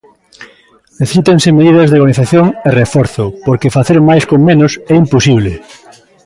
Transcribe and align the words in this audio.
Necesítanse 0.99 1.55
medidas 1.59 1.87
de 1.89 1.97
organización 2.01 2.45
e 2.67 2.69
reforzo, 2.81 3.23
porque 3.45 3.75
facer 3.77 3.97
máis 4.09 4.23
con 4.29 4.39
menos 4.49 4.71
é 4.93 4.95
imposible. 5.03 5.53